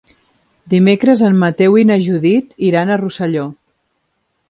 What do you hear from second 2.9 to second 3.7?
a Rosselló.